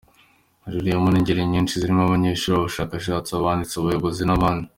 [0.71, 4.67] Rihuriwemo n’ingeri nyinshi zirimo abanyeshuli, abashakashatsi, abanditsi, abayobozi, n’abandi.